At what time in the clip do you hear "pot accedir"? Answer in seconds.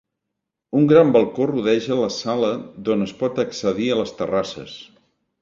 3.21-3.93